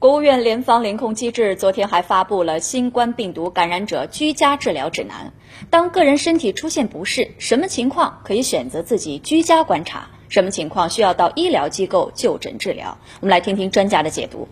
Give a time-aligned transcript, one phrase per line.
[0.00, 5.32] 国务院联防联控机制昨天还发布了新冠病毒感染者居家治疗指南。
[5.70, 10.08] 当个人身体出现不适，什么情况可以选择自己居家观察？
[10.28, 12.96] 什么情况需要到医疗机构就诊治疗？
[13.18, 14.46] 我们来听听专家的解读。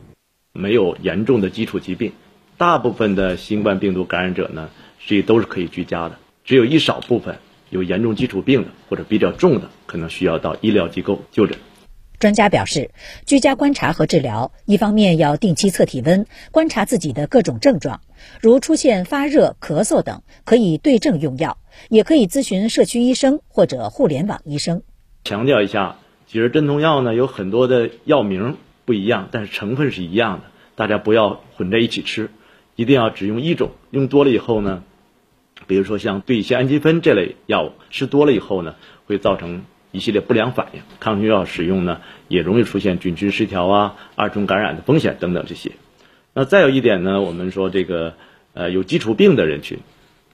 [0.52, 2.10] 没有严重的基础疾病，
[2.58, 6.18] 大部分的新冠病毒感染者呢，实际都是可以居家的。
[6.44, 7.38] 只有一少部分
[7.70, 11.56] 有严重基础病的或者比较重的，可能需要到医疗机构就诊。
[12.18, 12.90] 专家表示，
[13.26, 18.00] 居家观察和治疗，一方面要定期测体温，观察自己的各种症状，
[18.40, 21.58] 如出现发热、咳嗽等，可以对症用药，
[21.90, 24.82] 也可以咨询社区医生或者互联网医生。
[25.24, 32.30] 强调一下，其实镇痛药呢有很多的药名不一样，但是成分是一样的，大家不要混在一起吃，
[32.76, 33.72] 一定要只用一种。
[33.90, 34.84] 用多了以后呢，
[35.66, 38.74] 比如说像对乙酰氨基酚这类药物，吃多了以后呢，
[39.04, 39.64] 会造成。
[39.92, 45.72] 一系列不良反应，抗菌药使用呢，也容易出现菌群失调啊、二重感染的风险等等这些。
[46.34, 48.14] 那再有一点呢，我们说这个
[48.52, 49.78] 呃有基础病的人群，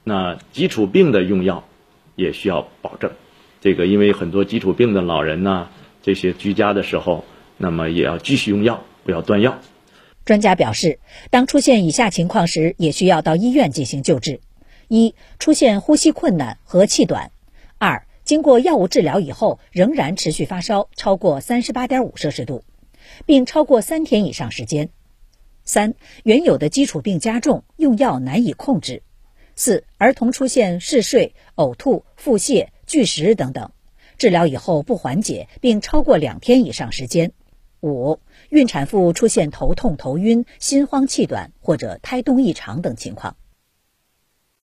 [0.03, 1.63] 那基础病的用药
[2.15, 3.11] 也需要保证。
[3.61, 5.69] 这个因为很多基础病的老人呢，
[6.01, 7.23] 这些居家的时候，
[7.57, 9.57] 那么也要继续用药，不要断药。
[10.25, 14.41] 专家表示，当出现以下情况时，也需要到医院进行救治：
[14.89, 17.29] 一、出现呼吸困难和气短；
[18.33, 22.63] 经过药物治疗以后，仍然持续发烧超过三十八点五摄氏度，
[23.27, 24.87] 并超过三天以上时间；
[25.63, 29.03] 三、原有的基础病加重，用药难以控制；
[29.53, 33.69] 四、儿童出现嗜睡、呕吐、腹泻、拒食等等，
[34.17, 37.29] 治疗以后不缓解，并超过两天以上时间；
[37.81, 38.17] 五、
[38.49, 43.35] 孕产妇出现头痛、头晕、心慌、气短或者胎动异常等情况。